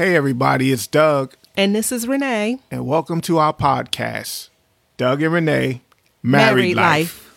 [0.00, 2.58] Hey, everybody, it's Doug, And this is Renee.
[2.70, 4.48] and welcome to our podcast,
[4.96, 5.82] Doug and Renee
[6.22, 7.28] Married, Life.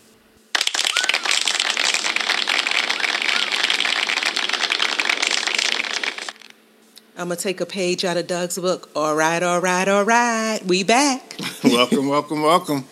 [7.18, 8.88] I'm going to take a page out of Doug's book.
[8.96, 10.60] All right, all right, all right.
[10.64, 11.36] We back.
[11.64, 12.86] welcome, welcome, welcome.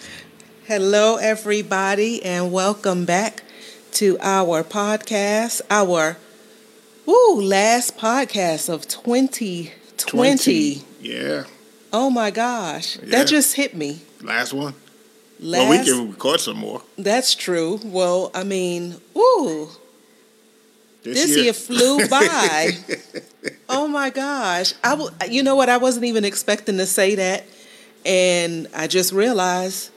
[0.67, 3.43] Hello, everybody, and welcome back
[3.93, 6.19] to our podcast, our
[7.07, 10.83] woo, last podcast of 2020.
[11.01, 11.45] Yeah,
[11.93, 12.97] Oh my gosh.
[12.99, 13.05] Yeah.
[13.19, 14.01] That just hit me.
[14.23, 14.75] last one.
[15.41, 16.83] Last, Well, we can record some more.
[16.97, 17.81] That's true.
[17.85, 19.69] Well, I mean, ooh,
[21.03, 21.39] this year.
[21.45, 22.71] year flew by.
[23.69, 24.73] oh my gosh.
[24.85, 25.69] I w- you know what?
[25.69, 27.45] I wasn't even expecting to say that.
[28.07, 29.91] And I just realized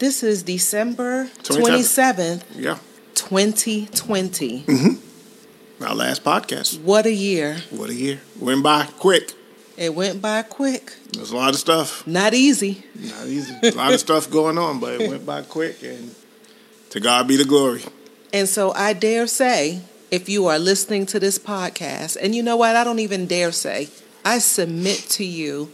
[0.00, 1.62] this is December 27th.
[1.62, 2.78] 27th, yeah,
[3.14, 4.64] 2020.
[5.80, 6.80] Our last podcast.
[6.80, 7.58] What a year.
[7.70, 8.20] What a year.
[8.40, 9.32] Went by quick.
[9.76, 10.94] It went by quick.
[11.12, 12.06] There's a lot of stuff.
[12.06, 12.82] Not easy.
[12.94, 13.54] Not easy.
[13.62, 16.14] a lot of stuff going on, but it went by quick, and
[16.90, 17.82] to God be the glory.
[18.32, 22.56] And so I dare say, if you are listening to this podcast, and you know
[22.56, 22.76] what?
[22.76, 23.88] I don't even dare say,
[24.24, 25.70] I submit to you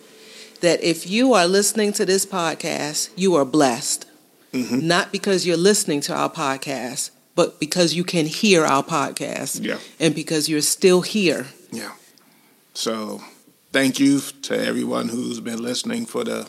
[0.60, 4.06] that if you are listening to this podcast, you are blessed.
[4.52, 4.86] Mm-hmm.
[4.86, 9.64] Not because you're listening to our podcast, but because you can hear our podcast.
[9.64, 9.78] Yeah.
[9.98, 11.46] And because you're still here.
[11.70, 11.92] Yeah.
[12.74, 13.22] So
[13.72, 16.48] thank you to everyone who's been listening for the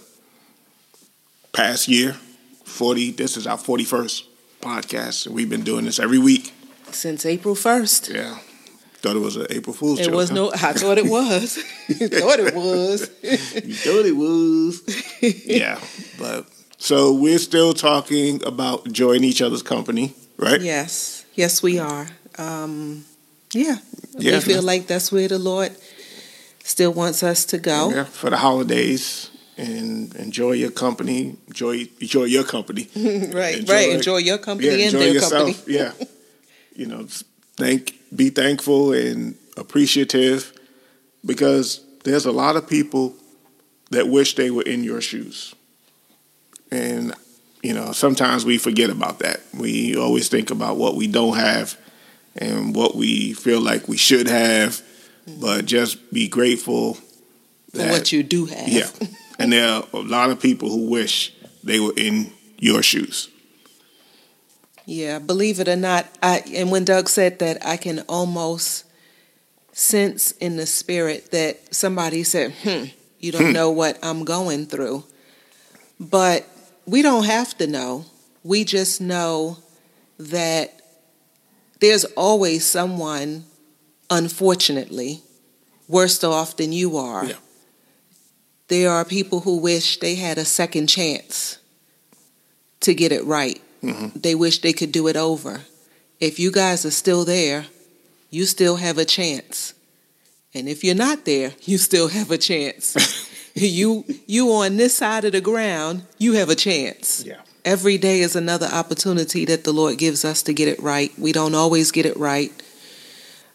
[1.52, 2.18] past year.
[2.66, 4.24] 40, this is our 41st
[4.62, 5.28] podcast.
[5.28, 6.54] We've been doing this every week.
[6.92, 8.14] Since April 1st.
[8.14, 8.38] Yeah.
[9.04, 10.14] Thought it was an April Fool's It joke.
[10.14, 10.36] It was huh?
[10.36, 11.58] no, I thought it was.
[11.90, 13.10] You thought it was.
[13.22, 14.82] You thought it was.
[15.46, 15.80] yeah.
[16.18, 16.46] But
[16.78, 20.62] so we're still talking about enjoying each other's company, right?
[20.62, 22.08] Yes, yes, we are.
[22.38, 23.06] Um,
[23.54, 23.78] yeah,
[24.18, 24.36] Yeah.
[24.36, 25.72] we feel like that's where the Lord
[26.64, 27.92] still wants us to go.
[27.92, 31.36] Yeah, for the holidays and enjoy your company.
[31.48, 32.88] Enjoy enjoy your company.
[32.96, 33.90] right, Enjoy- right.
[33.92, 35.56] Enjoy your company yeah, and enjoy their yourself.
[35.56, 35.76] company.
[35.78, 35.92] yeah,
[36.76, 37.06] you know,
[37.58, 40.52] thank, be thankful and appreciative
[41.26, 43.14] because there's a lot of people
[43.92, 45.54] that wish they were in your shoes,
[46.72, 47.14] and
[47.64, 49.40] you know, sometimes we forget about that.
[49.58, 51.78] We always think about what we don't have
[52.36, 54.82] and what we feel like we should have,
[55.40, 56.96] but just be grateful
[57.74, 58.68] For what you do have.
[58.68, 58.90] yeah.
[59.40, 63.30] And there are a lot of people who wish they were in your shoes.
[64.86, 68.84] Yeah, believe it or not, I and when Doug said that, I can almost
[69.72, 72.86] sense in the spirit that somebody said, "Hmm,
[73.20, 75.06] you don't know what I'm going through."
[76.02, 76.46] But
[76.86, 78.06] we don't have to know.
[78.44, 79.58] We just know
[80.18, 80.82] that
[81.80, 83.46] there's always someone
[84.10, 85.22] unfortunately
[85.88, 87.26] worse off than you are.
[87.26, 87.36] Yeah.
[88.68, 91.58] There are people who wish they had a second chance
[92.82, 94.22] to get it right Mhm.
[94.22, 95.66] they wish they could do it over.
[96.20, 97.66] If you guys are still there,
[98.30, 99.74] you still have a chance.
[100.54, 102.96] And if you're not there, you still have a chance.
[103.54, 107.24] you you on this side of the ground, you have a chance.
[107.26, 107.42] Yeah.
[107.66, 111.18] Every day is another opportunity that the Lord gives us to get it right.
[111.18, 112.52] We don't always get it right.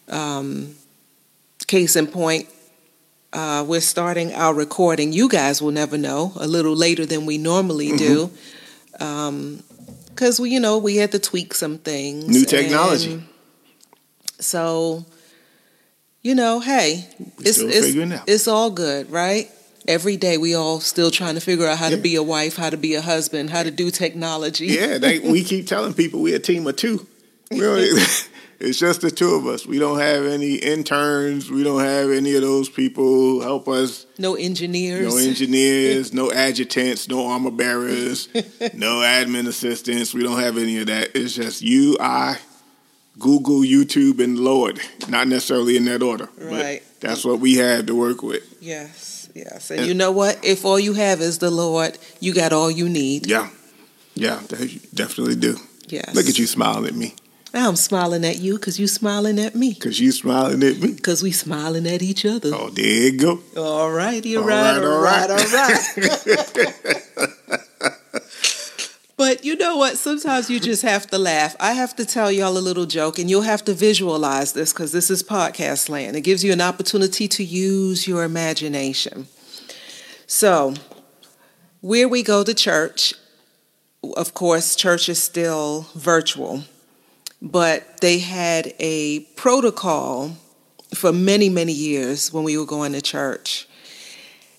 [0.07, 0.75] Um,
[1.67, 2.49] case in point,
[3.33, 5.13] uh, we're starting our recording.
[5.13, 8.31] You guys will never know a little later than we normally do.
[8.99, 9.63] Um,
[10.09, 12.27] because we, you know, we had to tweak some things.
[12.27, 13.23] New technology.
[14.39, 15.05] So,
[16.21, 17.07] you know, hey,
[17.39, 19.49] it's it's, it it's all good, right?
[19.89, 21.95] Every day we all still trying to figure out how Yeah.
[21.95, 24.67] to be a wife, how to be a husband, how to do technology.
[24.67, 27.07] Yeah, they, we keep telling people we're a team of two.
[28.61, 29.65] It's just the two of us.
[29.65, 31.49] We don't have any interns.
[31.49, 34.05] We don't have any of those people help us.
[34.17, 35.07] No engineers.
[35.15, 38.27] No engineers, no adjutants, no armor bearers,
[38.73, 40.13] no admin assistants.
[40.13, 41.15] We don't have any of that.
[41.15, 42.37] It's just you, I,
[43.17, 44.81] Google, YouTube, and Lord.
[45.07, 46.27] Not necessarily in that order.
[46.37, 46.83] but Right.
[46.99, 48.43] that's what we have to work with.
[48.61, 49.71] Yes, yes.
[49.71, 50.39] And you know what?
[50.43, 53.27] If all you have is the Lord, you got all you need.
[53.27, 53.49] Yeah.
[54.15, 55.57] Yeah, they definitely do.
[55.87, 56.13] Yes.
[56.13, 57.15] Look at you smiling at me.
[57.53, 59.73] I'm smiling at you because you smiling at me.
[59.73, 60.93] Because you smiling at me.
[60.93, 62.51] Because we smiling at each other.
[62.53, 63.39] Oh, there you go.
[63.57, 65.97] All right, you're All right, right, all all right, right.
[65.97, 67.61] all right.
[69.19, 69.97] but you know what?
[69.97, 71.53] Sometimes you just have to laugh.
[71.59, 74.93] I have to tell y'all a little joke, and you'll have to visualize this because
[74.93, 76.15] this is podcast land.
[76.15, 79.27] It gives you an opportunity to use your imagination.
[80.25, 80.73] So,
[81.81, 83.13] where we go to church,
[84.15, 86.63] of course, church is still virtual,
[87.41, 90.37] but they had a protocol
[90.95, 93.67] for many, many years when we were going to church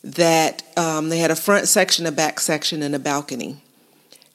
[0.05, 3.57] that um, they had a front section, a back section, and a balcony.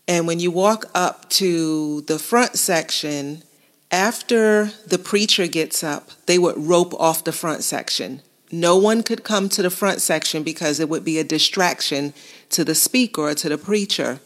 [0.07, 3.44] And when you walk up to the front section,
[3.92, 8.22] after the preacher gets up, they would rope off the front section.
[8.52, 12.13] No one could come to the front section because it would be a distraction
[12.52, 14.19] to the speaker or to the preacher.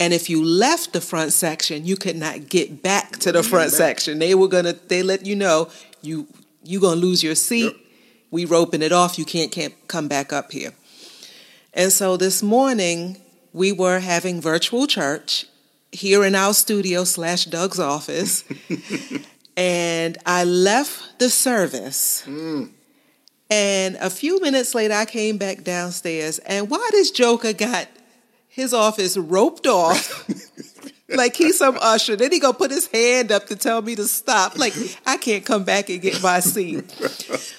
[0.00, 3.70] And if you left the front section, you could not get back to the front
[3.70, 4.18] section.
[4.18, 5.70] They were gonna they let you know
[6.00, 6.26] you
[6.64, 7.72] you gonna lose your seat.
[7.72, 7.76] Yep.
[8.32, 9.16] We roping it off.
[9.16, 10.72] You can't can't come back up here.
[11.72, 13.21] And so this morning
[13.52, 15.46] we were having virtual church
[15.90, 18.44] here in our studio slash Doug's office.
[19.56, 22.24] and I left the service.
[22.26, 22.70] Mm.
[23.50, 27.86] And a few minutes later, I came back downstairs, and why this Joker got
[28.48, 30.26] his office roped off.
[31.08, 32.16] like he's some usher.
[32.16, 34.58] Then he gonna put his hand up to tell me to stop.
[34.58, 36.84] Like I can't come back and get my seat.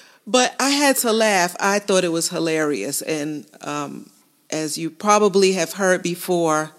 [0.26, 1.54] But I had to laugh.
[1.60, 3.02] I thought it was hilarious.
[3.02, 4.08] And um,
[4.54, 6.70] as you probably have heard before,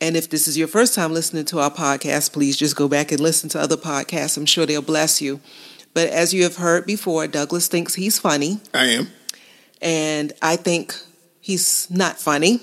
[0.00, 3.12] and if this is your first time listening to our podcast, please just go back
[3.12, 4.36] and listen to other podcasts.
[4.38, 5.40] I'm sure they'll bless you.
[5.92, 8.60] But as you have heard before, Douglas thinks he's funny.
[8.72, 9.08] I am.
[9.82, 10.94] And I think
[11.40, 12.60] he's not funny.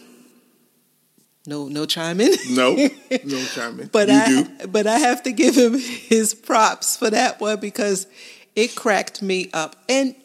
[1.46, 2.34] No, no chiming.
[2.50, 3.90] No, no chiming.
[3.92, 4.68] but you I, do.
[4.68, 8.08] but I have to give him his props for that one because
[8.56, 9.76] it cracked me up.
[9.88, 10.16] And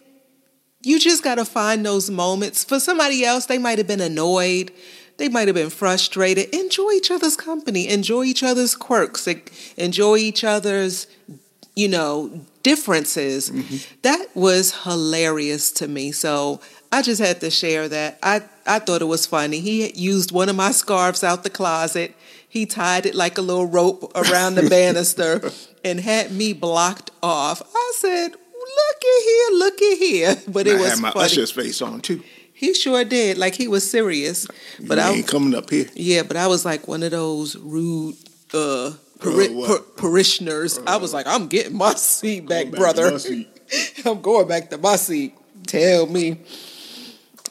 [0.87, 2.63] you just got to find those moments.
[2.63, 4.71] For somebody else, they might have been annoyed.
[5.17, 6.55] They might have been frustrated.
[6.55, 7.89] Enjoy each other's company.
[7.89, 9.27] Enjoy each other's quirks.
[9.77, 11.09] Enjoy each other's,
[11.75, 13.51] you know, differences.
[13.51, 13.77] Mm-hmm.
[14.03, 16.13] That was hilarious to me.
[16.13, 16.61] So
[16.93, 18.21] I just had to share that.
[18.23, 19.59] I, I thought it was funny.
[19.59, 22.15] He used one of my scarves out the closet.
[22.49, 25.51] He tied it like a little rope around the banister
[25.85, 27.61] and had me blocked off.
[27.75, 28.37] I said,
[28.67, 31.25] "Look at here, look at here!" But it I was had my funny.
[31.27, 32.23] Usher's face on too.
[32.53, 33.37] He sure did.
[33.39, 34.47] Like he was serious.
[34.81, 35.87] But I ain't coming up here.
[35.95, 38.17] Yeah, but I was like one of those rude
[38.55, 40.79] uh, pari- uh, par- parishioners.
[40.79, 43.19] Uh, I was like, I'm getting my seat back, back brother.
[43.19, 43.49] Seat.
[44.07, 45.35] I'm going back to my seat.
[45.67, 46.39] Tell me.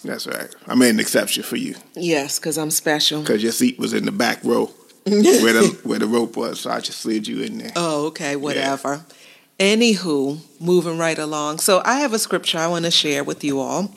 [0.04, 0.50] That's right.
[0.68, 1.76] I made an exception for you.
[1.96, 3.22] Yes, because I'm special.
[3.22, 4.72] Because your seat was in the back row
[5.06, 7.72] where the where the rope was, so I just slid you in there.
[7.76, 9.04] Oh, okay, whatever.
[9.08, 9.16] Yeah.
[9.60, 11.60] Anywho, moving right along.
[11.60, 13.96] So I have a scripture I want to share with you all,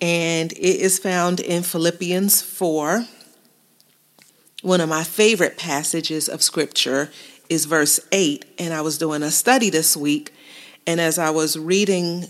[0.00, 3.06] and it is found in Philippians four.
[4.62, 7.10] One of my favorite passages of scripture
[7.48, 10.32] is verse eight, and I was doing a study this week,
[10.86, 12.28] and as I was reading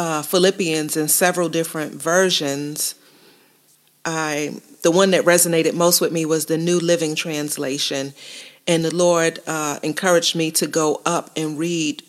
[0.00, 2.94] uh, Philippians in several different versions.
[4.04, 8.14] I the one that resonated most with me was the New Living Translation,
[8.70, 12.04] and the Lord uh, encouraged me to go up and read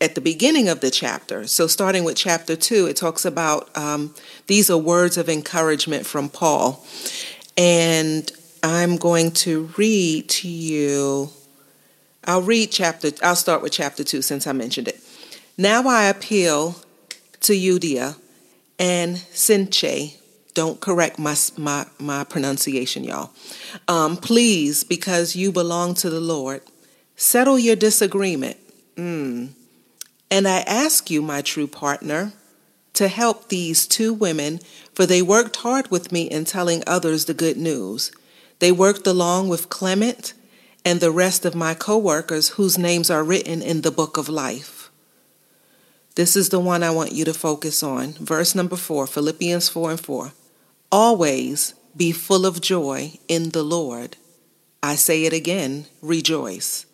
[0.00, 1.44] at the beginning of the chapter.
[1.48, 4.14] So, starting with chapter two, it talks about um,
[4.46, 6.86] these are words of encouragement from Paul,
[7.56, 8.30] and
[8.62, 11.30] I'm going to read to you.
[12.24, 13.10] I'll read chapter.
[13.20, 15.00] I'll start with chapter two since I mentioned it.
[15.58, 16.76] Now I appeal
[17.40, 18.14] to Euodia
[18.78, 20.16] and Syntyche.
[20.54, 23.30] Don't correct my, my, my pronunciation, y'all.
[23.88, 26.62] Um, please, because you belong to the Lord,
[27.16, 28.56] settle your disagreement.
[28.96, 29.50] Mm.
[30.30, 32.32] And I ask you, my true partner,
[32.94, 34.60] to help these two women,
[34.94, 38.12] for they worked hard with me in telling others the good news.
[38.60, 40.32] They worked along with Clement
[40.84, 44.90] and the rest of my coworkers whose names are written in the book of life.
[46.14, 48.12] This is the one I want you to focus on.
[48.12, 50.32] Verse number four, Philippians 4 and 4.
[50.96, 54.16] Always be full of joy in the Lord.
[54.80, 56.86] I say it again, rejoice.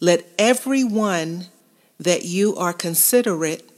[0.00, 1.46] Let everyone
[1.98, 3.68] that you are considerate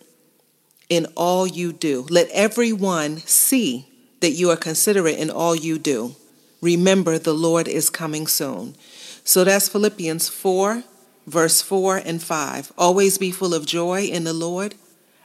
[0.90, 2.06] in all you do.
[2.10, 3.88] Let everyone see
[4.20, 6.14] that you are considerate in all you do.
[6.60, 8.76] Remember, the Lord is coming soon.
[9.24, 10.82] So that's Philippians 4
[11.26, 12.72] verse 4 and 5.
[12.76, 14.74] Always be full of joy in the Lord.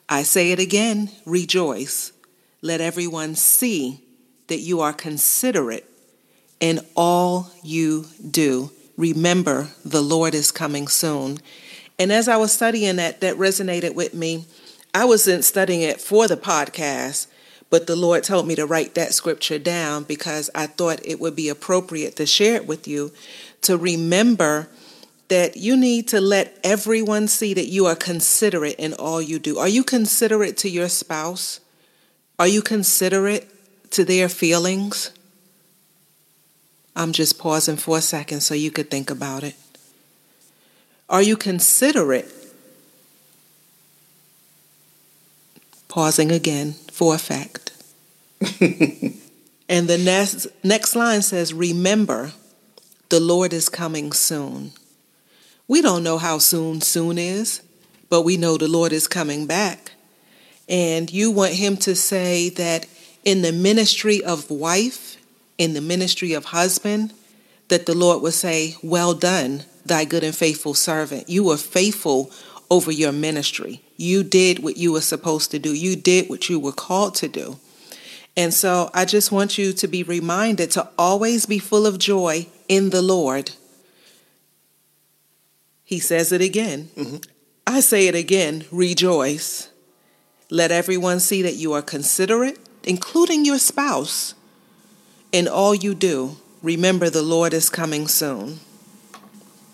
[0.08, 2.13] I say it again, rejoice.
[2.62, 4.00] Let everyone see
[4.47, 5.89] that you are considerate
[6.59, 8.71] in all you do.
[8.97, 11.39] Remember, the Lord is coming soon.
[12.00, 14.45] And as I was studying that, that resonated with me.
[14.93, 17.27] I wasn't studying it for the podcast,
[17.71, 21.35] but the Lord told me to write that scripture down because I thought it would
[21.35, 23.12] be appropriate to share it with you
[23.62, 24.69] to remember
[25.29, 29.57] that you need to let everyone see that you are considerate in all you do.
[29.57, 31.59] Are you considerate to your spouse?
[32.38, 33.50] Are you considerate
[33.93, 35.12] to their feelings?
[36.95, 39.55] I'm just pausing for a second so you could think about it.
[41.09, 42.31] Are you considerate
[45.93, 47.71] Pausing again for effect.
[49.69, 52.31] and the next, next line says, Remember,
[53.09, 54.71] the Lord is coming soon.
[55.67, 57.62] We don't know how soon soon is,
[58.09, 59.91] but we know the Lord is coming back.
[60.67, 62.88] And you want Him to say that
[63.25, 65.18] in the ministry of wife,
[65.58, 67.13] in the ministry of husband,
[67.70, 71.30] that the Lord would say, Well done, thy good and faithful servant.
[71.30, 72.32] You were faithful
[72.70, 73.82] over your ministry.
[73.98, 77.27] You did what you were supposed to do, you did what you were called to
[77.27, 77.60] do.
[78.36, 82.48] And so I just want you to be reminded to always be full of joy
[82.68, 83.51] in the Lord.
[85.84, 86.89] He says it again.
[86.96, 87.18] Mm-hmm.
[87.68, 89.70] I say it again rejoice.
[90.50, 94.36] Let everyone see that you are considerate, including your spouse.
[95.32, 98.60] In all you do, remember the Lord is coming soon.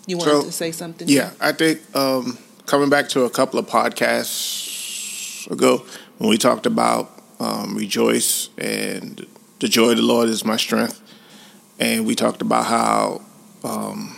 [0.07, 1.07] You wanted so, to say something?
[1.07, 5.85] Yeah, I think um, coming back to a couple of podcasts ago
[6.17, 9.25] when we talked about um, rejoice and
[9.59, 11.01] the joy of the Lord is my strength,
[11.79, 13.21] and we talked about how
[13.63, 14.15] um,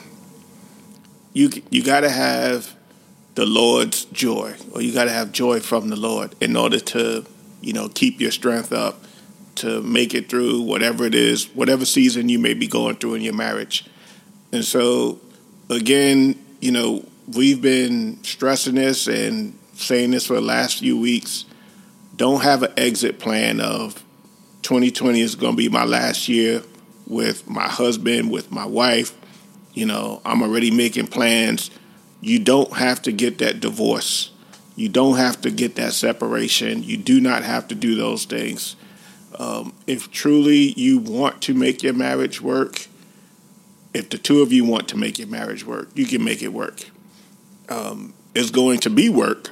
[1.33, 2.75] you you got to have
[3.35, 7.25] the Lord's joy, or you got to have joy from the Lord in order to
[7.61, 9.03] you know keep your strength up
[9.55, 13.21] to make it through whatever it is, whatever season you may be going through in
[13.21, 13.85] your marriage.
[14.51, 15.19] And so,
[15.69, 21.45] again, you know, we've been stressing this and saying this for the last few weeks.
[22.15, 24.03] Don't have an exit plan of
[24.63, 26.63] 2020 is going to be my last year
[27.07, 29.15] with my husband, with my wife.
[29.73, 31.71] You know, I'm already making plans.
[32.19, 34.30] You don't have to get that divorce.
[34.75, 36.83] You don't have to get that separation.
[36.83, 38.75] You do not have to do those things.
[39.37, 42.87] Um, if truly you want to make your marriage work,
[43.93, 46.53] if the two of you want to make your marriage work, you can make it
[46.53, 46.89] work.
[47.69, 49.49] Um, it's going to be work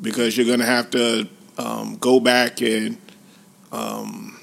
[0.00, 2.98] because you're going to have to um, go back and
[3.72, 4.38] um,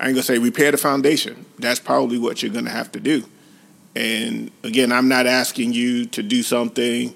[0.00, 1.44] I ain't gonna say repair the foundation.
[1.58, 3.24] That's probably what you're gonna have to do.
[3.94, 7.14] And again, I'm not asking you to do something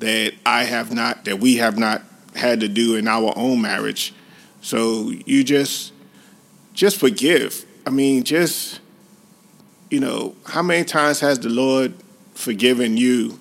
[0.00, 2.02] that I have not, that we have not
[2.34, 4.12] had to do in our own marriage.
[4.60, 5.92] So you just
[6.74, 7.64] just forgive.
[7.86, 8.80] I mean, just
[9.90, 11.94] you know, how many times has the Lord
[12.34, 13.38] forgiven you?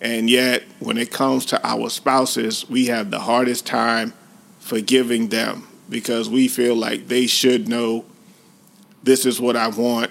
[0.00, 4.12] And yet, when it comes to our spouses, we have the hardest time
[4.58, 8.04] forgiving them because we feel like they should know
[9.02, 10.10] this is what I want,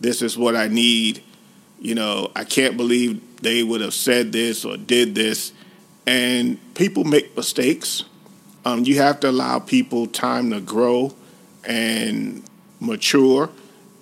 [0.00, 1.22] this is what I need.
[1.80, 5.52] You know, I can't believe they would have said this or did this.
[6.06, 8.04] And people make mistakes.
[8.64, 11.14] Um, you have to allow people time to grow
[11.64, 12.42] and
[12.80, 13.50] mature.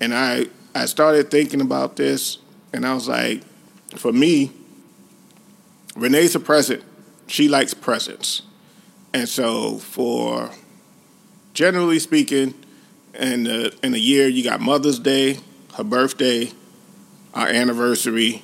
[0.00, 2.38] And I, I started thinking about this,
[2.72, 3.42] and I was like,
[3.96, 4.52] for me,
[5.96, 6.82] Renee's a present.
[7.26, 8.42] She likes presents.
[9.12, 10.50] And so, for
[11.54, 12.54] generally speaking,
[13.14, 15.38] in, the, in a year, you got Mother's Day,
[15.74, 16.50] her birthday,
[17.34, 18.42] our anniversary,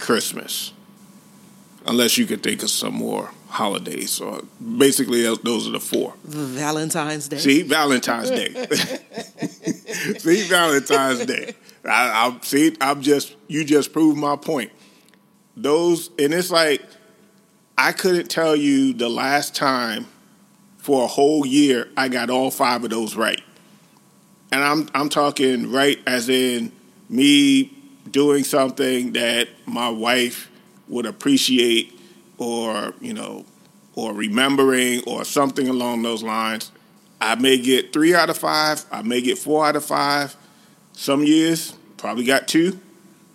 [0.00, 0.72] Christmas.
[1.86, 4.10] Unless you could think of some more holidays.
[4.10, 4.46] So
[4.78, 6.14] basically, those are the four.
[6.24, 7.38] Valentine's Day.
[7.38, 8.52] See, Valentine's Day.
[10.18, 11.54] see, Valentine's Day.
[11.84, 12.76] I, I see.
[12.80, 14.70] I'm just you just proved my point.
[15.56, 16.82] Those and it's like
[17.76, 20.06] I couldn't tell you the last time
[20.78, 23.40] for a whole year I got all five of those right,
[24.52, 26.72] and I'm I'm talking right as in
[27.08, 27.79] me
[28.10, 30.50] doing something that my wife
[30.88, 31.98] would appreciate
[32.38, 33.44] or you know,
[33.94, 36.72] or remembering or something along those lines.
[37.20, 38.84] I may get three out of five.
[38.90, 40.34] I may get four out of five.
[40.94, 42.80] Some years probably got two.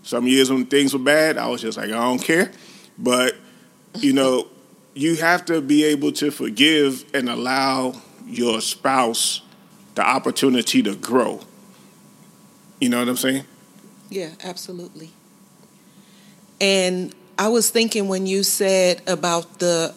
[0.04, 2.52] Some years when things were bad, I was just like, I don't care.
[2.98, 3.36] But
[3.96, 4.48] you know,
[4.96, 9.42] you have to be able to forgive and allow your spouse
[9.94, 11.42] the opportunity to grow.
[12.80, 13.46] You know what I'm saying?
[14.10, 15.12] Yeah, absolutely.
[16.62, 19.94] And I was thinking when you said about the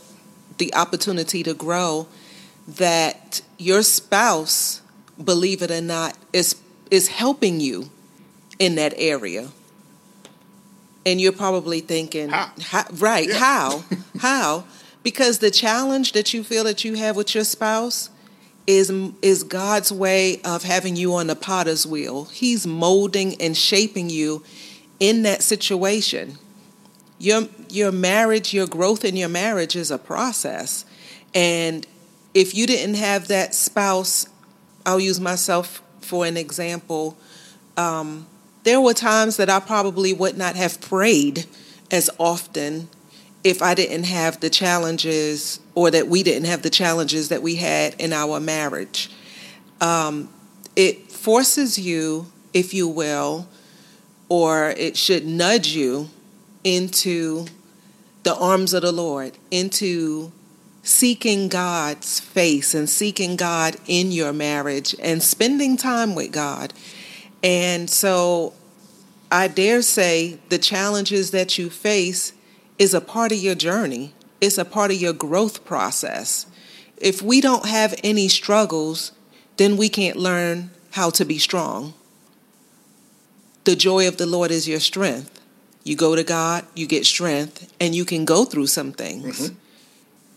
[0.59, 2.09] the opportunity to grow
[2.67, 4.83] that your spouse,
[5.23, 6.57] believe it or not, is
[6.91, 7.91] is helping you
[8.59, 9.49] in that area.
[11.07, 12.51] And you're probably thinking, how?
[12.61, 13.39] How, right, yeah.
[13.39, 13.85] how?
[14.19, 14.65] how?
[15.03, 18.11] Because the challenge that you feel that you have with your spouse
[18.69, 22.27] is is God's way of having you on the potter's wheel.
[22.27, 24.45] He's molding and shaping you
[25.01, 26.39] in that situation
[27.19, 30.85] your your marriage, your growth in your marriage is a process.
[31.35, 31.87] And
[32.33, 34.27] if you didn't have that spouse,
[34.87, 37.19] I'll use myself for an example.
[37.77, 38.27] Um,
[38.65, 41.47] there were times that I probably would not have prayed
[41.91, 42.89] as often
[43.49, 47.57] if I didn't have the challenges or that we didn't have the challenges that we
[47.57, 49.11] had in our marriage.
[49.81, 50.29] Um,
[50.77, 53.49] it forces you, if you will,
[54.29, 56.11] or it should nudge you
[56.63, 57.47] into
[58.23, 60.31] the arms of the Lord, into
[60.83, 66.75] seeking God's face and seeking God in your marriage and spending time with God.
[67.43, 68.53] And so
[69.31, 72.35] I dare say the challenges that you face
[72.79, 74.15] is a part of your journey.
[74.41, 76.47] It's a part of your growth process.
[76.97, 79.13] If we don't have any struggles,
[79.57, 81.95] then we can't learn how to be strong.
[83.65, 85.41] The joy of the Lord is your strength.
[85.85, 89.51] You go to God, you get strength, and you can go through some things.
[89.51, 89.55] Mm-hmm.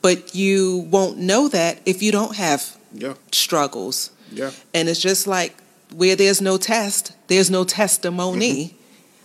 [0.01, 3.13] But you won't know that if you don't have yeah.
[3.31, 4.11] struggles.
[4.31, 4.51] Yeah.
[4.73, 5.55] And it's just like
[5.93, 8.65] where there's no test, there's no testimony.
[8.65, 8.77] Mm-hmm.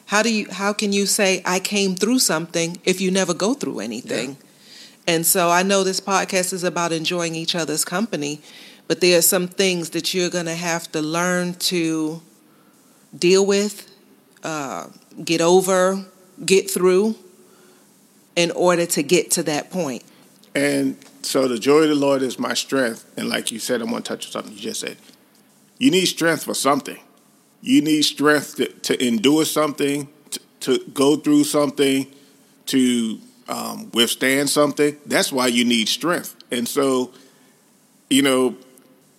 [0.07, 3.55] How do you how can you say I came through something if you never go
[3.55, 4.31] through anything?
[4.31, 5.15] Yeah.
[5.15, 8.41] And so I know this podcast is about enjoying each other's company,
[8.89, 12.23] but there are some things that you're going to have to learn to
[13.17, 13.91] deal with,
[14.43, 14.89] uh,
[15.25, 16.05] get over,
[16.45, 17.15] get through
[18.35, 20.03] in order to get to that point.
[20.55, 23.11] And so the joy of the Lord is my strength.
[23.17, 24.97] And like you said, I'm going to touch on something you just said.
[25.79, 26.99] You need strength for something.
[27.67, 32.07] You need strength to, to endure something, to, to, go through something,
[32.67, 33.19] to
[33.49, 34.97] um, withstand something.
[35.05, 36.37] That's why you need strength.
[36.53, 37.11] And so,
[38.09, 38.55] you know,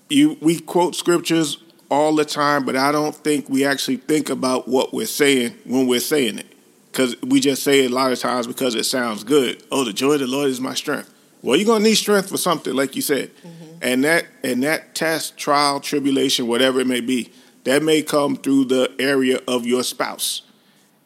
[0.08, 1.62] you we quote scriptures
[1.92, 5.86] all the time, but I don't think we actually think about what we're saying when
[5.86, 6.54] we're saying it.
[6.90, 9.62] Because we just say it a lot of times because it sounds good.
[9.74, 11.14] Oh, the joy of the Lord is my strength.
[11.42, 13.80] Well, you're gonna need strength for something, like you said, mm-hmm.
[13.82, 17.30] and that and that test, trial, tribulation, whatever it may be,
[17.68, 20.42] that may come through the area of your spouse,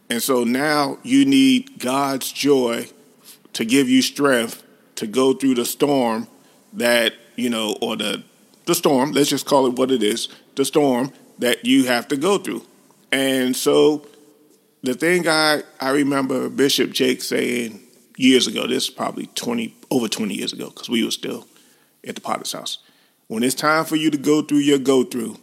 [0.09, 2.87] and so now you need God's joy
[3.53, 4.63] to give you strength
[4.95, 6.27] to go through the storm
[6.73, 8.23] that you know, or the
[8.65, 9.11] the storm.
[9.11, 12.63] Let's just call it what it is, the storm that you have to go through,
[13.11, 14.05] and so
[14.83, 17.79] the thing I I remember Bishop Jakes saying
[18.17, 18.67] years ago.
[18.67, 21.47] This is probably twenty over twenty years ago because we were still
[22.07, 22.77] at the Potter's house.
[23.27, 25.37] When it's time for you to go through your go through,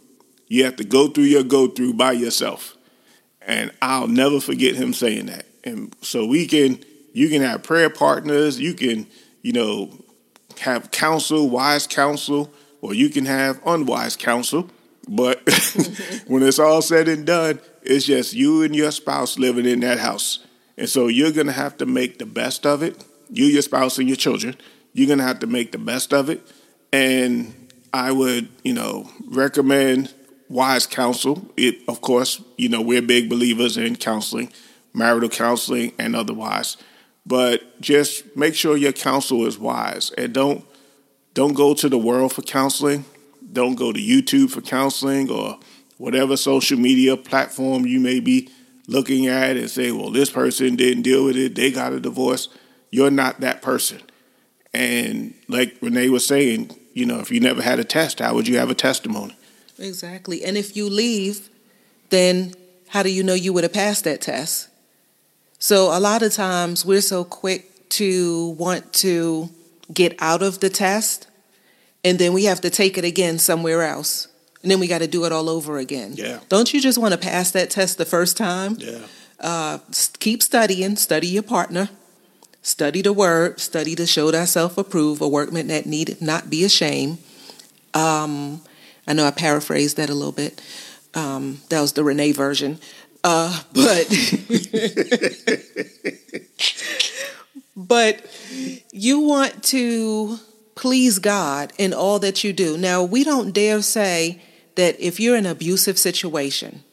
[0.49, 2.75] you have to go through your go through by yourself.
[3.41, 5.45] And I'll never forget him saying that.
[5.63, 6.83] And so we can
[7.13, 9.07] you can have prayer partners, you can,
[9.41, 9.89] you know,
[10.59, 14.69] have counsel, wise counsel, or you can have unwise counsel.
[15.07, 15.41] But
[16.27, 19.99] when it's all said and done, it's just you and your spouse living in that
[19.99, 20.45] house.
[20.77, 23.03] And so you're going to have to make the best of it.
[23.29, 24.55] You, your spouse, and your children.
[24.93, 26.45] You're going to have to make the best of it.
[26.93, 27.53] And
[27.93, 30.13] I would, you know, recommend
[30.49, 31.49] wise counsel.
[31.55, 34.51] It, of course, you know, we're big believers in counseling,
[34.93, 36.77] marital counseling, and otherwise.
[37.25, 40.65] But just make sure your counsel is wise, and don't
[41.33, 43.05] don't go to the world for counseling.
[43.51, 45.59] Don't go to YouTube for counseling or
[45.97, 48.49] whatever social media platform you may be
[48.87, 52.49] looking at and say, well, this person didn't deal with it, they got a divorce.
[52.91, 54.01] You're not that person.
[54.73, 58.47] And like Renee was saying, you know, if you never had a test, how would
[58.47, 59.35] you have a testimony?
[59.79, 60.43] Exactly.
[60.43, 61.49] And if you leave,
[62.09, 62.53] then
[62.89, 64.69] how do you know you would have passed that test?
[65.57, 69.49] So a lot of times we're so quick to want to
[69.93, 71.27] get out of the test,
[72.03, 74.29] and then we have to take it again somewhere else
[74.61, 76.13] and then we got to do it all over again.
[76.15, 76.39] Yeah.
[76.49, 78.75] Don't you just want to pass that test the first time?
[78.77, 78.99] Yeah.
[79.39, 79.79] Uh,
[80.19, 80.97] keep studying.
[80.97, 81.89] Study your partner.
[82.61, 83.59] Study the word.
[83.59, 87.19] Study to show thyself approved, a workman that need not be ashamed.
[87.93, 88.61] Um,
[89.09, 90.61] I know I paraphrased that a little bit.
[91.15, 92.79] Um, that was the Renee version.
[93.23, 94.07] Uh, but
[97.75, 98.23] but
[98.91, 100.37] you want to
[100.75, 102.77] please God in all that you do.
[102.77, 104.41] Now, we don't dare say
[104.75, 106.83] that if you're in an abusive situation,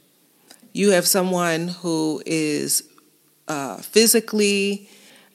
[0.73, 2.83] you have someone who is
[3.47, 4.89] uh, physically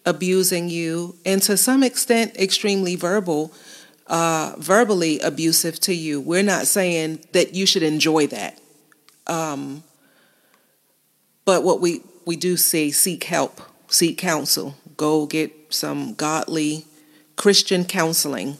[0.05, 3.53] abusing you, and to some extent, extremely verbal,
[4.11, 6.19] uh, verbally abusive to you.
[6.19, 8.59] We're not saying that you should enjoy that.
[9.25, 9.83] Um,
[11.45, 16.85] but what we, we do say, seek help, seek counsel, go get some godly
[17.37, 18.57] Christian counseling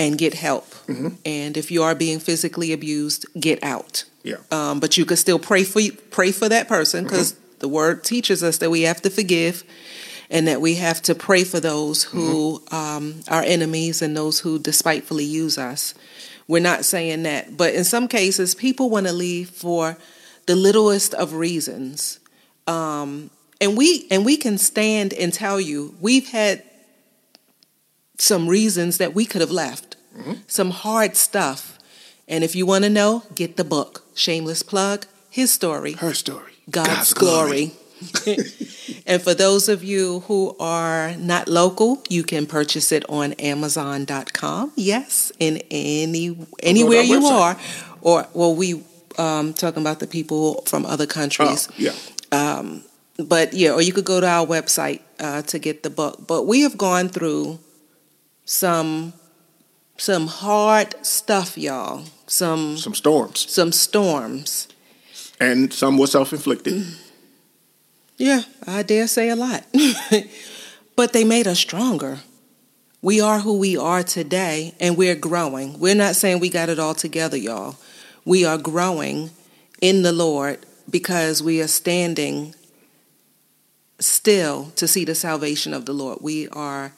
[0.00, 0.66] and get help.
[0.86, 1.08] Mm-hmm.
[1.24, 4.04] And if you are being physically abused, get out.
[4.24, 4.38] Yeah.
[4.50, 5.80] Um, but you could still pray for
[6.10, 7.58] pray for that person because mm-hmm.
[7.60, 9.62] the word teaches us that we have to forgive
[10.30, 12.74] and that we have to pray for those who mm-hmm.
[12.74, 15.94] um, are enemies and those who despitefully use us.
[16.46, 19.98] We're not saying that, but in some cases, people want to leave for
[20.46, 22.20] the littlest of reasons.
[22.66, 26.62] Um, and we and we can stand and tell you we've had
[28.18, 30.34] some reasons that we could have left, mm-hmm.
[30.46, 31.78] some hard stuff.
[32.26, 34.04] And if you want to know, get the book.
[34.14, 35.06] Shameless plug.
[35.30, 35.94] His story.
[35.94, 36.52] Her story.
[36.70, 37.66] God's, God's glory.
[37.66, 37.72] glory.
[39.06, 44.72] and for those of you who are not local, you can purchase it on Amazon.com.
[44.76, 47.30] Yes, in any anywhere you website.
[47.30, 47.58] are,
[48.00, 48.82] or well, we
[49.18, 51.68] um, talking about the people from other countries.
[51.70, 51.92] Oh, yeah.
[52.30, 52.84] Um,
[53.18, 56.26] but yeah, or you could go to our website uh, to get the book.
[56.26, 57.58] But we have gone through
[58.44, 59.12] some
[59.96, 62.04] some hard stuff, y'all.
[62.26, 63.50] Some some storms.
[63.50, 64.68] Some storms.
[65.40, 66.84] And some were self inflicted.
[68.18, 69.64] Yeah, I dare say a lot.
[70.96, 72.18] but they made us stronger.
[73.00, 75.78] We are who we are today, and we're growing.
[75.78, 77.76] We're not saying we got it all together, y'all.
[78.24, 79.30] We are growing
[79.80, 80.58] in the Lord
[80.90, 82.56] because we are standing
[84.00, 86.18] still to see the salvation of the Lord.
[86.20, 86.92] We are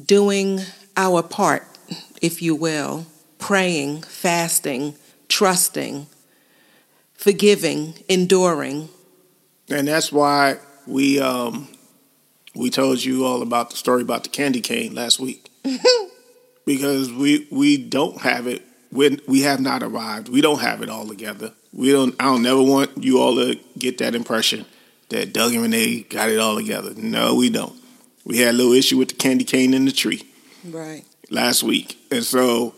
[0.00, 0.60] doing
[0.96, 1.66] our part,
[2.22, 3.06] if you will,
[3.38, 4.94] praying, fasting,
[5.28, 6.06] trusting,
[7.14, 8.88] forgiving, enduring.
[9.70, 11.68] And that's why we um,
[12.54, 15.50] we told you all about the story about the candy cane last week.
[16.66, 20.28] because we we don't have it we we have not arrived.
[20.28, 21.52] We don't have it all together.
[21.72, 24.64] We don't I don't never want you all to get that impression
[25.10, 26.92] that Doug and Renee got it all together.
[26.96, 27.74] No, we don't.
[28.24, 30.26] We had a little issue with the candy cane in the tree.
[30.64, 31.04] Right.
[31.30, 31.98] Last week.
[32.10, 32.74] And so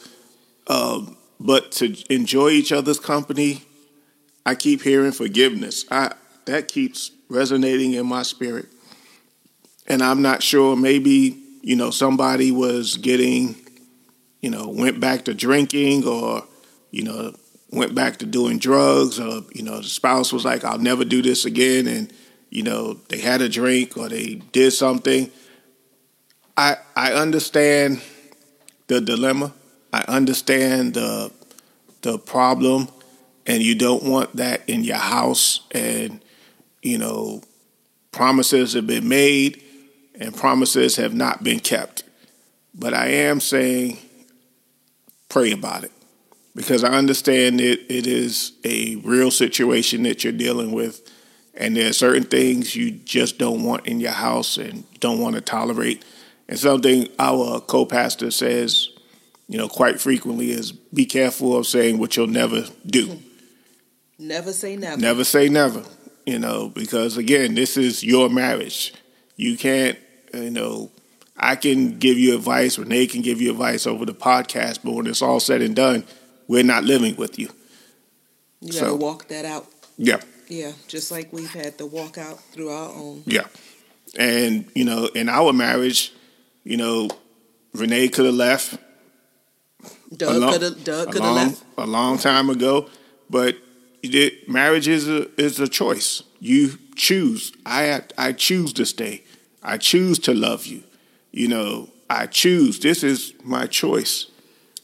[0.66, 3.62] um, but to enjoy each other's company,
[4.44, 5.84] I keep hearing forgiveness.
[5.90, 6.12] I
[6.46, 8.66] that keeps resonating in my spirit.
[9.86, 13.56] And I'm not sure maybe, you know, somebody was getting,
[14.40, 16.44] you know, went back to drinking or,
[16.90, 17.34] you know,
[17.70, 21.22] went back to doing drugs or, you know, the spouse was like, I'll never do
[21.22, 22.12] this again and
[22.50, 25.30] you know, they had a drink or they did something.
[26.56, 28.02] I I understand
[28.88, 29.54] the dilemma.
[29.92, 31.32] I understand the
[32.02, 32.88] the problem
[33.46, 36.22] and you don't want that in your house and
[36.82, 37.42] you know
[38.12, 39.62] promises have been made
[40.14, 42.04] and promises have not been kept.
[42.74, 43.98] But I am saying
[45.28, 45.92] pray about it
[46.54, 51.08] because I understand it it is a real situation that you're dealing with
[51.54, 55.34] and there are certain things you just don't want in your house and don't want
[55.34, 56.04] to tolerate.
[56.48, 58.88] And something our co-pastor says,
[59.46, 63.20] you know, quite frequently is be careful of saying what you'll never do.
[64.18, 65.00] Never say never.
[65.00, 65.84] Never say never.
[66.30, 68.94] You know, because again, this is your marriage.
[69.34, 69.98] You can't,
[70.32, 70.92] you know,
[71.36, 75.08] I can give you advice, Renee can give you advice over the podcast, but when
[75.08, 76.04] it's all said and done,
[76.46, 77.48] we're not living with you.
[78.60, 79.66] You gotta walk that out.
[79.96, 80.20] Yeah.
[80.46, 83.24] Yeah, just like we've had to walk out through our own.
[83.26, 83.46] Yeah.
[84.16, 86.12] And, you know, in our marriage,
[86.62, 87.08] you know,
[87.74, 88.78] Renee could have left.
[90.16, 91.64] Doug could have Doug could have left.
[91.76, 92.88] A long time ago.
[93.28, 93.56] But
[94.02, 96.22] did, marriage is a is a choice.
[96.38, 97.52] You choose.
[97.66, 99.24] I I choose to stay.
[99.62, 100.82] I choose to love you.
[101.32, 102.80] You know, I choose.
[102.80, 104.26] This is my choice.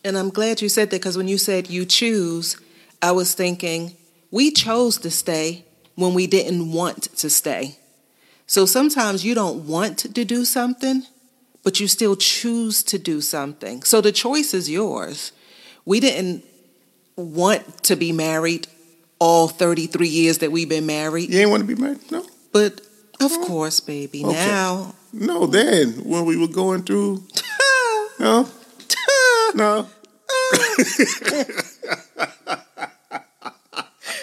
[0.04, 2.56] And I'm glad you said that because when you said you choose,
[3.02, 3.96] I was thinking
[4.30, 5.64] we chose to stay
[5.96, 7.78] when we didn't want to stay.
[8.46, 11.02] So sometimes you don't want to do something,
[11.64, 13.82] but you still choose to do something.
[13.82, 15.32] So the choice is yours.
[15.84, 16.44] We didn't
[17.16, 18.68] want to be married
[19.18, 21.30] all 33 years that we've been married.
[21.30, 22.10] You ain't want to be married?
[22.10, 22.24] No.
[22.52, 22.80] But
[23.20, 23.44] of oh.
[23.46, 24.24] course, baby.
[24.24, 24.34] Okay.
[24.34, 24.94] Now.
[25.12, 27.24] No, then when we were going through.
[28.20, 28.48] no.
[29.54, 29.88] no.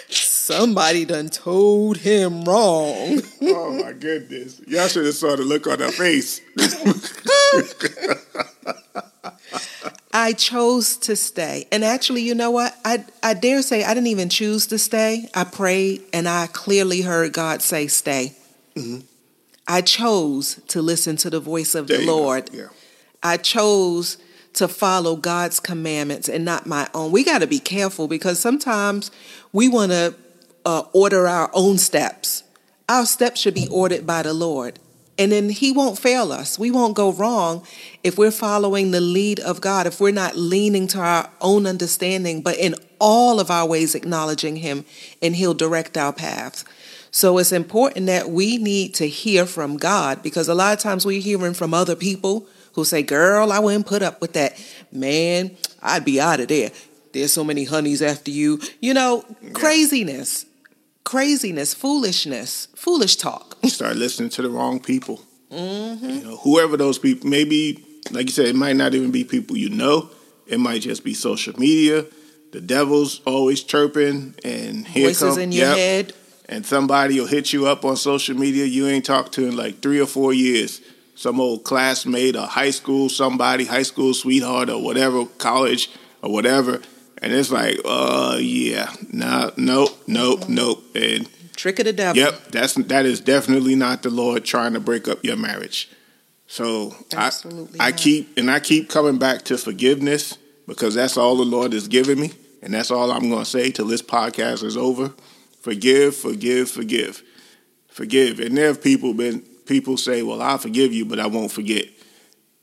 [0.08, 3.22] Somebody done told him wrong.
[3.42, 4.60] oh my goodness.
[4.66, 6.40] Y'all should have saw the look on her face.
[10.14, 11.66] I chose to stay.
[11.72, 12.78] And actually, you know what?
[12.84, 15.28] I, I dare say I didn't even choose to stay.
[15.34, 18.36] I prayed and I clearly heard God say, stay.
[18.76, 19.00] Mm-hmm.
[19.66, 22.48] I chose to listen to the voice of there the Lord.
[22.52, 22.68] Yeah.
[23.24, 24.18] I chose
[24.52, 27.10] to follow God's commandments and not my own.
[27.10, 29.10] We got to be careful because sometimes
[29.52, 30.14] we want to
[30.64, 32.44] uh, order our own steps.
[32.88, 34.78] Our steps should be ordered by the Lord.
[35.18, 36.58] And then He won't fail us.
[36.58, 37.64] We won't go wrong
[38.02, 42.42] if we're following the lead of God, if we're not leaning to our own understanding,
[42.42, 44.84] but in all of our ways acknowledging Him,
[45.22, 46.64] and He'll direct our paths.
[47.10, 51.06] So it's important that we need to hear from God because a lot of times
[51.06, 54.60] we're hearing from other people who say, Girl, I wouldn't put up with that.
[54.90, 56.72] Man, I'd be out of there.
[57.12, 58.60] There's so many honeys after you.
[58.80, 60.44] You know, craziness.
[61.04, 63.56] Craziness, foolishness, foolish talk.
[63.62, 65.20] You start listening to the wrong people.
[65.50, 66.08] Mm-hmm.
[66.08, 69.56] You know, whoever those people, maybe like you said, it might not even be people
[69.56, 70.10] you know.
[70.46, 72.04] It might just be social media.
[72.52, 76.12] The devil's always chirping, and here voices come, in your yep, head.
[76.48, 79.80] and somebody will hit you up on social media you ain't talked to in like
[79.80, 80.80] three or four years.
[81.16, 85.90] Some old classmate or high school somebody, high school sweetheart or whatever, college
[86.22, 86.80] or whatever.
[87.24, 90.84] And it's like, uh, yeah, nah, nope, nope, nope.
[90.94, 92.20] And Trick of the devil.
[92.22, 95.88] yep, that's that is definitely not the Lord trying to break up your marriage.
[96.48, 101.36] So Absolutely I, I keep and I keep coming back to forgiveness because that's all
[101.36, 104.62] the Lord has given me, and that's all I'm going to say till this podcast
[104.62, 105.14] is over.
[105.62, 107.22] Forgive, forgive, forgive,
[107.88, 108.38] forgive.
[108.38, 111.86] And there have people been people say, "Well, I'll forgive you, but I won't forget."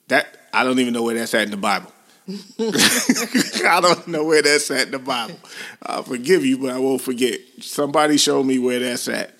[0.10, 1.92] That I don't even know where that's at in the Bible.
[2.60, 5.40] I don't know where that's at in the Bible.
[5.84, 7.40] I'll forgive you, but I won't forget.
[7.60, 9.34] Somebody show me where that's at.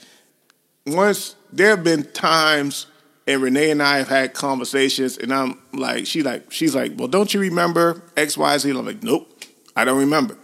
[0.86, 2.88] Once there have been times,
[3.28, 7.08] and Renee and I have had conversations, and I'm like, she like, she's like, well,
[7.08, 8.70] don't you remember X, Y, Z?
[8.70, 10.38] And I'm like, nope, I don't remember.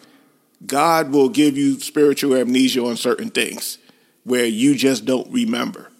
[0.65, 3.77] God will give you spiritual amnesia on certain things
[4.23, 5.91] where you just don't remember.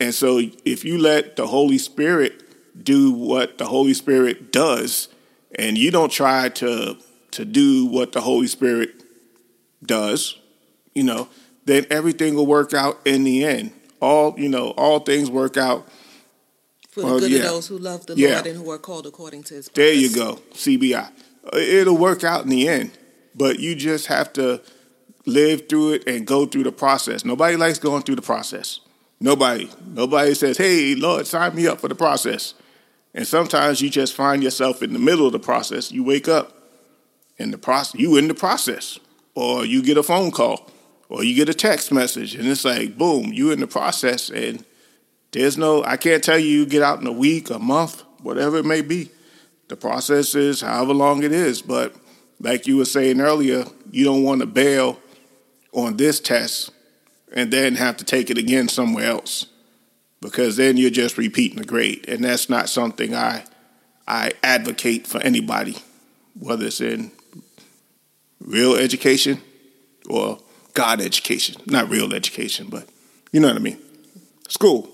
[0.00, 2.42] And so if you let the Holy Spirit
[2.82, 5.08] do what the Holy Spirit does,
[5.60, 6.96] and you don't try to
[7.32, 8.90] to do what the Holy Spirit
[9.84, 10.36] does,
[10.94, 11.28] you know,
[11.64, 13.72] then everything will work out in the end.
[14.00, 15.86] All you know, all things work out.
[16.90, 17.38] For the Well, good yeah.
[17.38, 18.34] of those who love the Yeah.
[18.34, 19.76] Lord and who are called according to his purpose.
[19.76, 21.08] There you go, CBI.
[21.52, 22.90] Uh, it'll work out in the end,
[23.34, 24.60] but you just have to
[25.26, 27.24] live through it and go through the process.
[27.24, 28.80] Nobody likes going through the process.
[29.20, 29.70] Nobody.
[29.86, 32.54] Nobody says, "Hey, Lord, sign me up for the process."
[33.14, 35.90] And sometimes you just find yourself in the middle of the process.
[35.90, 36.56] You wake up
[37.38, 38.00] in the process.
[38.00, 38.98] You in the process,
[39.34, 40.70] or you get a phone call,
[41.08, 44.64] or you get a text message, and it's like, boom, you in the process, and
[45.32, 45.82] there's no.
[45.84, 48.82] I can't tell you you get out in a week, a month, whatever it may
[48.82, 49.10] be.
[49.68, 51.94] The process is however long it is, but
[52.40, 54.98] like you were saying earlier, you don't want to bail
[55.72, 56.72] on this test
[57.32, 59.46] and then have to take it again somewhere else
[60.20, 63.44] because then you're just repeating the grade, and that's not something I
[64.06, 65.76] I advocate for anybody,
[66.38, 67.12] whether it's in
[68.40, 69.40] real education
[70.08, 70.38] or
[70.74, 72.88] God education, not real education, but
[73.32, 73.78] you know what I mean.
[74.48, 74.90] School,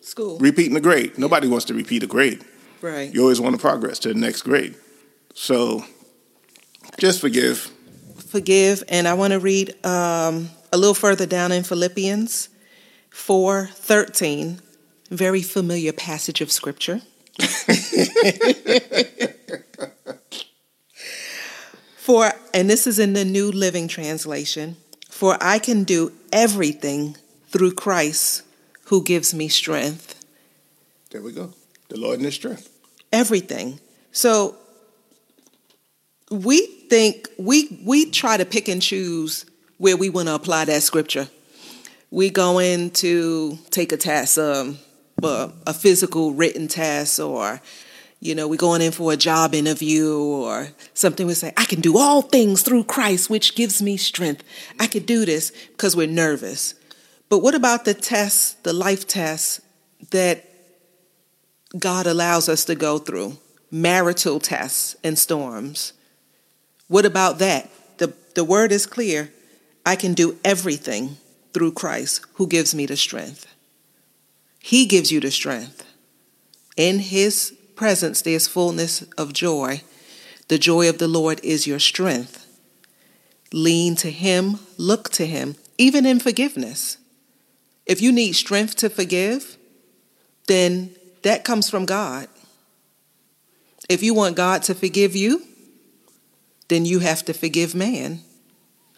[0.00, 0.38] School.
[0.38, 1.18] repeating the grade.
[1.18, 2.44] Nobody wants to repeat a grade.
[2.80, 3.12] right.
[3.12, 4.76] You always want to progress to the next grade.
[5.34, 5.84] So
[6.98, 7.70] just forgive.
[8.28, 8.84] forgive.
[8.88, 12.48] And I want to read um, a little further down in Philippians
[13.12, 14.60] 4 13,
[15.10, 17.02] very familiar passage of scripture.
[21.96, 24.76] For, and this is in the New Living Translation,
[25.08, 28.42] for I can do everything through Christ
[28.86, 30.18] who gives me strength.
[31.10, 31.52] There we go.
[31.90, 32.68] The Lord in His strength.
[33.12, 33.78] everything.
[34.10, 34.56] So
[36.30, 39.46] we think we we try to pick and choose
[39.78, 41.28] where we want to apply that scripture.
[42.12, 44.78] We go in to take a test, um,
[45.22, 47.60] a, a physical written test, or
[48.20, 51.26] you know, we're going in for a job interview or something.
[51.26, 54.44] We say, "I can do all things through Christ, which gives me strength.
[54.78, 56.74] I could do this because we're nervous."
[57.28, 59.62] But what about the tests, the life tests
[60.10, 60.44] that
[61.78, 63.38] God allows us to go through
[63.70, 65.94] marital tests and storms.
[66.88, 67.70] What about that?
[67.96, 69.32] The, the word is clear.
[69.86, 71.16] I can do everything
[71.52, 73.46] through Christ who gives me the strength.
[74.58, 75.84] He gives you the strength.
[76.76, 79.82] In his presence, there's fullness of joy.
[80.48, 82.46] The joy of the Lord is your strength.
[83.52, 86.96] Lean to him, look to him, even in forgiveness.
[87.86, 89.56] If you need strength to forgive,
[90.46, 92.28] then that comes from God.
[93.88, 95.42] If you want God to forgive you,
[96.68, 98.20] then you have to forgive man,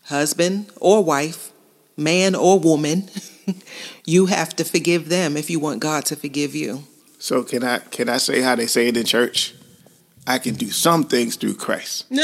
[0.05, 1.51] husband or wife,
[1.97, 3.09] man or woman.
[4.05, 6.85] you have to forgive them if you want God to forgive you.
[7.19, 9.55] So can I can I say how they say it in church?
[10.27, 12.07] I can do some things through Christ.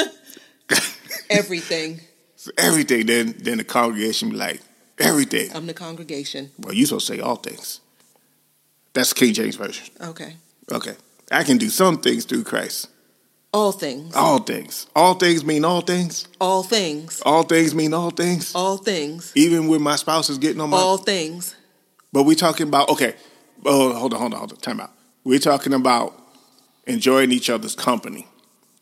[1.31, 2.01] Everything.
[2.37, 3.07] So everything.
[3.07, 4.61] Then then the congregation be like,
[4.99, 5.51] everything.
[5.55, 6.51] I'm the congregation.
[6.59, 7.81] Well, you supposed to say all things.
[8.95, 9.87] That's the King James Version.
[10.01, 10.37] Okay.
[10.73, 10.97] Okay.
[11.31, 12.89] I can do some things through Christ.
[13.53, 14.15] All things.
[14.15, 14.87] All things.
[14.95, 16.29] All things mean all things.
[16.41, 17.21] All things.
[17.25, 18.55] All things mean all things.
[18.55, 19.33] All things.
[19.35, 21.57] Even when my spouse is getting on my All things.
[22.13, 23.15] But we talking about okay.
[23.65, 24.59] Oh, hold on, hold on, hold on.
[24.59, 24.93] Time out.
[25.25, 26.15] We're talking about
[26.87, 28.27] enjoying each other's company.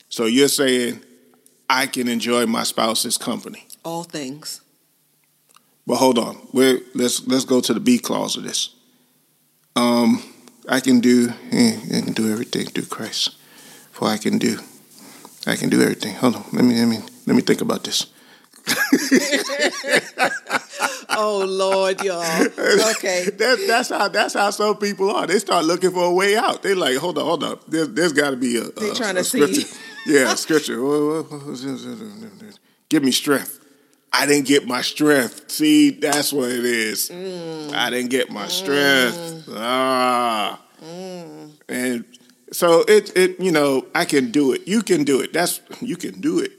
[0.07, 1.01] So you're saying
[1.69, 4.61] I can enjoy my spouse's company, All things.
[5.85, 8.69] But hold on, We're, let's let's go to the B clause of this.
[9.75, 10.23] Um,
[10.67, 13.35] I can do eh, I can do everything through Christ.
[13.99, 14.57] For I can do,
[15.45, 16.15] I can do everything.
[16.15, 18.05] Hold on, let me let me let me think about this.
[21.09, 22.21] oh Lord, y'all.
[22.21, 25.27] Okay, that, that's how that's how some people are.
[25.27, 26.63] They start looking for a way out.
[26.63, 27.59] They like, hold on, hold on.
[27.67, 28.71] There, has got to be a.
[28.71, 29.63] They trying a to scripture.
[29.63, 29.79] see.
[30.05, 30.77] Yeah, scripture.
[32.87, 33.59] Give me strength.
[34.13, 35.51] I didn't get my strength.
[35.51, 37.09] See, that's what it is.
[37.09, 37.73] Mm.
[37.73, 39.45] I didn't get my strength.
[39.45, 39.55] Mm.
[39.57, 40.61] Ah.
[40.81, 41.51] Mm.
[41.67, 42.05] And
[42.51, 44.67] so it it you know, I can do it.
[44.67, 45.33] You can do it.
[45.33, 46.51] That's you can do it.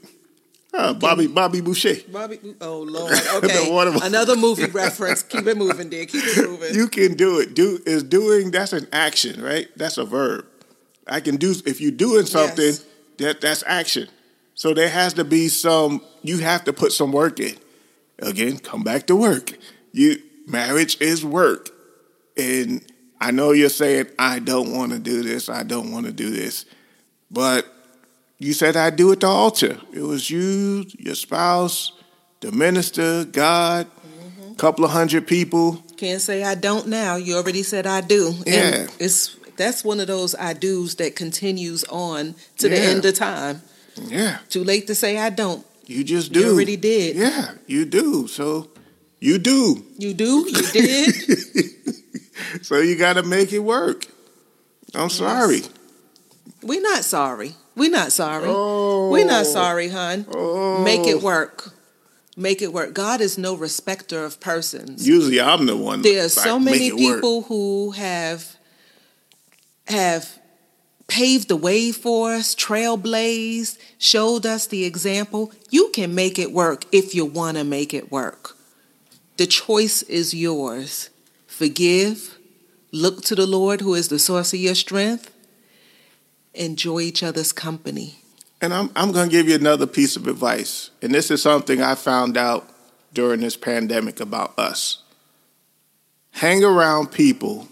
[0.73, 1.95] Uh, Bobby Bobby Boucher.
[2.11, 3.11] Bobby Oh Lord.
[3.35, 4.05] Okay.
[4.05, 5.23] Another movie reference.
[5.23, 6.05] Keep it moving, dear.
[6.05, 6.75] Keep it moving.
[6.75, 7.53] You can do it.
[7.53, 9.67] Do is doing that's an action, right?
[9.75, 10.45] That's a verb.
[11.07, 12.85] I can do if you're doing something, yes.
[13.17, 14.07] that that's action.
[14.55, 16.01] So there has to be some.
[16.21, 17.57] You have to put some work in.
[18.19, 19.57] Again, come back to work.
[19.91, 21.69] You marriage is work,
[22.37, 22.85] and
[23.21, 25.47] I know you're saying I don't want to do this.
[25.47, 26.65] I don't want to do this,
[27.29, 27.71] but
[28.39, 29.79] you said I do at the altar.
[29.93, 31.91] It was you, your spouse,
[32.39, 34.53] the minister, God, a mm-hmm.
[34.55, 35.83] couple of hundred people.
[35.97, 37.17] Can't say I don't now.
[37.17, 38.33] You already said I do.
[38.47, 38.53] Yeah.
[38.53, 42.75] And it's that's one of those I do's that continues on to yeah.
[42.75, 43.61] the end of time.
[44.01, 44.39] Yeah.
[44.49, 45.63] Too late to say I don't.
[45.85, 46.39] You just do.
[46.39, 47.15] You already did.
[47.17, 48.27] Yeah, you do.
[48.27, 48.71] So
[49.19, 49.85] you do.
[49.99, 50.47] You do.
[50.49, 51.71] You did.
[52.61, 54.07] so you got to make it work.
[54.93, 55.13] I'm yes.
[55.15, 55.61] sorry.
[56.61, 57.55] We're not sorry.
[57.75, 58.47] We're not sorry.
[58.47, 59.09] Oh.
[59.09, 60.25] We're not sorry, hon.
[60.33, 60.83] Oh.
[60.83, 61.25] Make it oh.
[61.25, 61.73] work.
[62.37, 62.93] Make it work.
[62.93, 65.07] God is no respecter of persons.
[65.07, 66.01] Usually I'm the one.
[66.01, 67.47] There are so many people work.
[67.47, 68.55] who have
[69.87, 70.39] have
[71.07, 75.51] paved the way for us, trailblazed, showed us the example.
[75.69, 78.55] You can make it work if you want to make it work.
[79.35, 81.09] The choice is yours.
[81.61, 82.39] Forgive,
[82.91, 85.31] look to the Lord who is the source of your strength,
[86.55, 88.15] enjoy each other's company.
[88.61, 90.89] And I'm, I'm going to give you another piece of advice.
[91.03, 92.67] And this is something I found out
[93.13, 95.03] during this pandemic about us.
[96.31, 97.67] Hang around people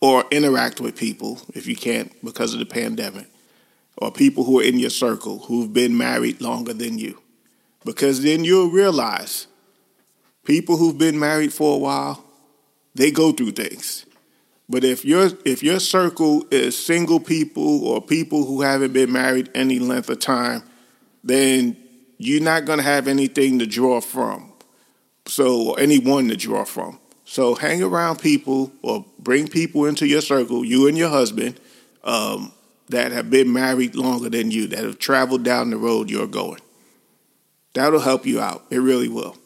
[0.00, 3.26] or interact with people if you can't because of the pandemic,
[3.96, 7.20] or people who are in your circle who've been married longer than you.
[7.84, 9.48] Because then you'll realize
[10.44, 12.22] people who've been married for a while,
[12.96, 14.06] they go through things.
[14.68, 19.50] But if your if your circle is single people or people who haven't been married
[19.54, 20.62] any length of time,
[21.22, 21.76] then
[22.18, 24.52] you're not going to have anything to draw from.
[25.26, 26.98] So anyone to draw from.
[27.24, 31.60] So hang around people or bring people into your circle, you and your husband,
[32.04, 32.52] um,
[32.88, 36.60] that have been married longer than you, that have traveled down the road you're going.
[37.74, 38.64] That'll help you out.
[38.70, 39.36] It really will.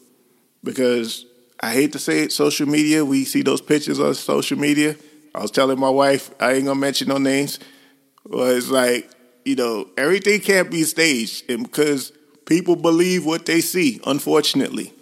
[0.62, 1.24] Because
[1.62, 4.96] I hate to say it, social media, we see those pictures on social media.
[5.34, 7.58] I was telling my wife, I ain't gonna mention no names,
[8.26, 9.10] but it's like,
[9.44, 12.12] you know, everything can't be staged and because
[12.46, 14.94] people believe what they see, unfortunately.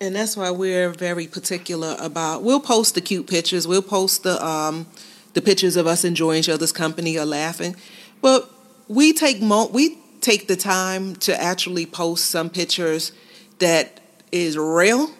[0.00, 2.42] And that's why we're very particular about.
[2.42, 3.66] We'll post the cute pictures.
[3.66, 4.86] We'll post the um,
[5.32, 7.74] the pictures of us enjoying each other's company or laughing,
[8.22, 8.48] but
[8.88, 13.12] we take mo- we take the time to actually post some pictures
[13.58, 15.10] that is real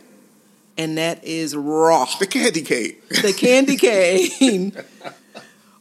[0.78, 2.06] and that is raw.
[2.18, 2.96] The candy cane.
[3.08, 4.72] The candy cane.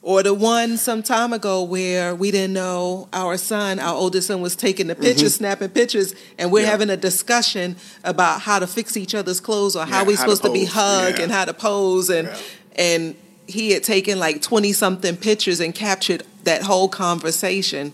[0.01, 4.41] or the one some time ago where we didn't know our son, our oldest son,
[4.41, 5.45] was taking the pictures, mm-hmm.
[5.45, 6.69] snapping pictures, and we're yeah.
[6.69, 10.43] having a discussion about how to fix each other's clothes or yeah, how we're supposed
[10.43, 11.23] to, to, be hugged yeah.
[11.23, 12.29] and how to pose and
[12.75, 13.15] and
[13.47, 17.93] he had taken like 20 something pictures and captured that whole conversation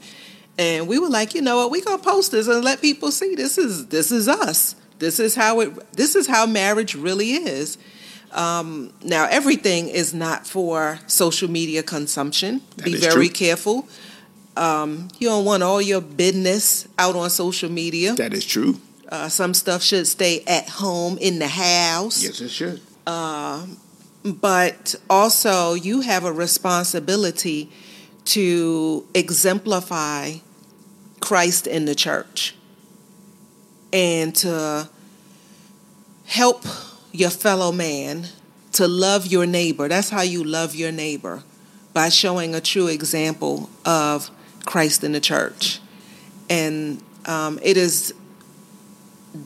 [0.58, 3.36] and we were like you know what we're gonna post this and let people see
[3.36, 7.78] this is this is us this is how it this is how marriage really is
[8.32, 12.62] um, now, everything is not for social media consumption.
[12.78, 13.34] That Be very true.
[13.34, 13.88] careful.
[14.56, 18.16] Um, you don't want all your business out on social media.
[18.16, 18.80] That is true.
[19.10, 22.24] Uh, some stuff should stay at home in the house.
[22.24, 22.82] Yes, it should.
[23.06, 23.66] Uh,
[24.24, 27.70] but also, you have a responsibility
[28.24, 30.36] to exemplify
[31.20, 32.56] Christ in the church
[33.94, 34.90] and to
[36.26, 36.66] help
[37.12, 38.28] your fellow man,
[38.74, 39.88] to love your neighbor.
[39.88, 41.44] That's how you love your neighbor,
[41.94, 44.30] by showing a true example of
[44.66, 45.80] Christ in the church.
[46.50, 48.14] And um, it is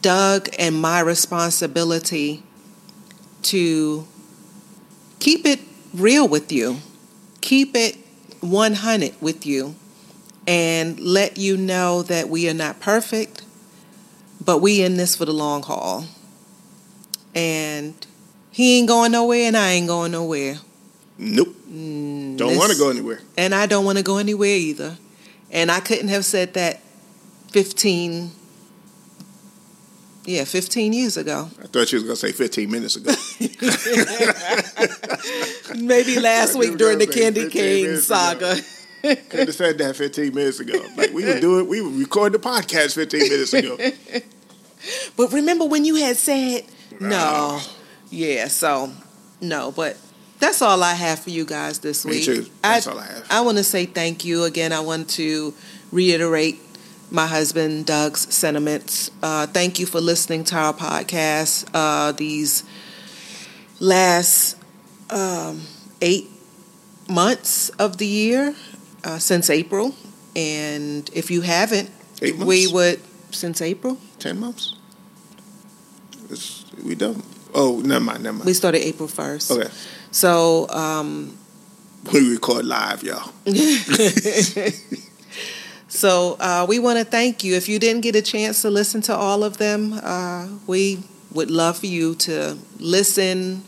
[0.02, 2.44] Doug and my responsibility
[3.44, 4.08] to
[5.20, 5.60] keep it
[5.94, 6.78] real with you,
[7.42, 7.98] keep it
[8.42, 9.76] 100 with you,
[10.48, 13.44] and let you know that we are not perfect,
[14.46, 16.06] but we in this for the long haul
[17.34, 17.94] and
[18.52, 20.56] he ain't going nowhere, and I ain't going nowhere.
[21.18, 21.50] Nope.
[21.70, 23.20] Mm, Don't want to go anywhere.
[23.38, 24.98] and I don't want to go anywhere either.
[25.52, 26.80] And I couldn't have said that
[27.52, 28.32] 15,
[30.26, 31.50] yeah, 15 years ago.
[31.62, 33.12] I thought you was gonna say 15 minutes ago.
[35.78, 38.56] Maybe last week during the Candy Cane saga.
[39.04, 40.84] Could have said that 15 minutes ago.
[40.96, 43.78] Like we were doing, we were recording the podcast 15 minutes ago.
[45.18, 46.66] But remember when you had said
[47.00, 47.60] no?
[48.12, 48.92] Yeah, so
[49.42, 49.98] no, but
[50.40, 52.26] that's all I have for you guys this Me week.
[52.26, 52.46] too.
[52.62, 53.28] That's all I have.
[53.30, 54.72] I want to say thank you again.
[54.74, 55.54] I want to
[55.92, 56.60] reiterate
[57.12, 59.12] my husband Doug's sentiments.
[59.22, 62.64] Uh, thank you for listening to our podcast uh, these
[63.80, 64.58] last
[65.10, 65.62] um,
[66.02, 66.30] eight
[67.10, 68.56] months of the year
[69.04, 69.96] uh, since April.
[70.36, 71.90] And if you haven't,
[72.22, 73.00] we would
[73.32, 73.98] since April.
[74.20, 74.75] 10 months?
[76.30, 77.24] It's, we done.
[77.54, 78.46] Oh, never mind, never mind.
[78.46, 79.52] We started April first.
[79.52, 79.70] Okay.
[80.12, 81.38] So um,
[82.12, 83.32] We record live, y'all.
[85.96, 87.56] So uh, we want to thank you.
[87.56, 91.00] If you didn't get a chance to listen to all of them, uh, we
[91.32, 93.64] would love for you to listen,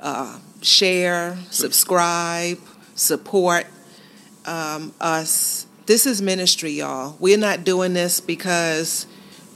[0.00, 2.58] uh, share, subscribe,
[2.96, 3.66] support
[4.44, 5.66] um, us.
[5.86, 7.16] This is ministry, y'all.
[7.20, 9.06] We're not doing this because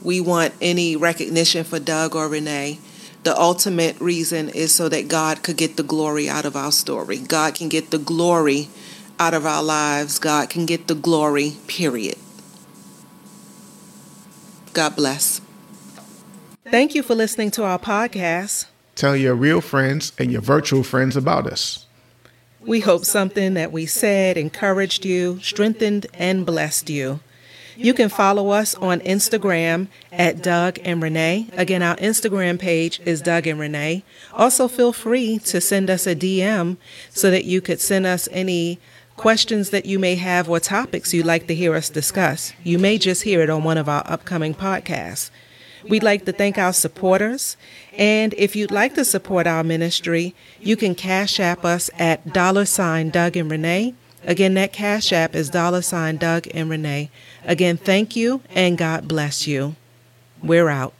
[0.01, 2.79] we want any recognition for Doug or Renee.
[3.23, 7.17] The ultimate reason is so that God could get the glory out of our story.
[7.17, 8.69] God can get the glory
[9.19, 10.19] out of our lives.
[10.19, 12.15] God can get the glory, period.
[14.73, 15.41] God bless.
[16.69, 18.65] Thank you for listening to our podcast.
[18.95, 21.85] Tell your real friends and your virtual friends about us.
[22.59, 27.21] We hope something that we said encouraged you, strengthened, and blessed you.
[27.77, 31.47] You can follow us on Instagram at Doug and Renee.
[31.53, 34.03] Again, our Instagram page is Doug and Renee.
[34.33, 36.77] Also, feel free to send us a DM
[37.11, 38.79] so that you could send us any
[39.15, 42.51] questions that you may have or topics you'd like to hear us discuss.
[42.63, 45.29] You may just hear it on one of our upcoming podcasts.
[45.87, 47.57] We'd like to thank our supporters.
[47.95, 52.65] And if you'd like to support our ministry, you can cash app us at dollar
[52.65, 53.93] sign Doug and Renee.
[54.23, 57.09] Again, that cash app is dollar sign Doug and Renee.
[57.45, 59.75] Again, thank you and God bless you.
[60.41, 60.93] We're out.